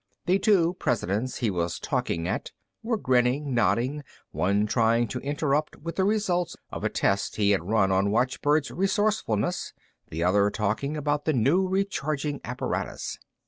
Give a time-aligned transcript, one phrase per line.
[0.25, 2.51] The two presidents he was talking at
[2.81, 7.69] were grinning, nodding, one trying to interrupt with the results of a test he had
[7.69, 9.73] run on watchbird's resourcefulness,
[10.09, 13.19] the other talking about the new recharging apparatus.